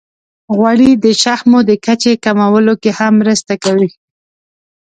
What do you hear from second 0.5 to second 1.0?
غوړې